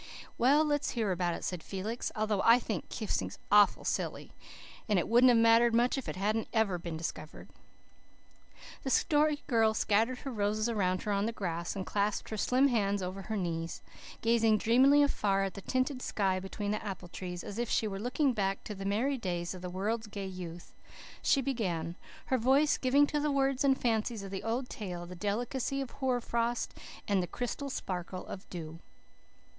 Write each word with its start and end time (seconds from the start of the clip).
"Well, 0.39 0.65
let's 0.65 0.89
hear 0.97 1.11
about 1.11 1.35
it," 1.35 1.43
said 1.43 1.61
Felix, 1.61 2.11
"although 2.15 2.41
I 2.43 2.57
think 2.57 2.89
kissing's 2.89 3.37
awful 3.51 3.85
silly, 3.85 4.31
and 4.89 4.97
it 4.97 5.07
wouldn't 5.07 5.29
have 5.29 5.37
mattered 5.37 5.75
much 5.75 5.95
if 5.95 6.09
it 6.09 6.15
hadn't 6.15 6.47
ever 6.53 6.79
been 6.79 6.97
discovered." 6.97 7.49
The 8.81 8.89
Story 8.89 9.43
Girl 9.45 9.75
scattered 9.75 10.17
her 10.21 10.31
roses 10.31 10.67
around 10.67 11.03
her 11.03 11.11
on 11.11 11.27
the 11.27 11.31
grass, 11.31 11.75
and 11.75 11.85
clasped 11.85 12.29
her 12.31 12.37
slim 12.37 12.69
hands 12.69 13.03
over 13.03 13.21
her 13.21 13.37
knees. 13.37 13.83
Gazing 14.23 14.57
dreamily 14.57 15.03
afar 15.03 15.43
at 15.43 15.53
the 15.53 15.61
tinted 15.61 16.01
sky 16.01 16.39
between 16.39 16.71
the 16.71 16.83
apple 16.83 17.07
trees, 17.07 17.43
as 17.43 17.59
if 17.59 17.69
she 17.69 17.87
were 17.87 17.99
looking 17.99 18.33
back 18.33 18.63
to 18.63 18.73
the 18.73 18.85
merry 18.85 19.19
days 19.19 19.53
of 19.53 19.61
the 19.61 19.69
world's 19.69 20.07
gay 20.07 20.25
youth, 20.25 20.73
she 21.21 21.41
began, 21.41 21.95
her 22.25 22.39
voice 22.39 22.75
giving 22.79 23.05
to 23.05 23.19
the 23.19 23.29
words 23.29 23.63
and 23.63 23.79
fancies 23.79 24.23
of 24.23 24.31
the 24.31 24.41
old 24.41 24.67
tale 24.67 25.05
the 25.05 25.13
delicacy 25.13 25.79
of 25.79 25.91
hoar 25.91 26.19
frost 26.19 26.73
and 27.07 27.21
the 27.21 27.27
crystal 27.27 27.69
sparkle 27.69 28.25
of 28.25 28.49
dew. 28.49 28.79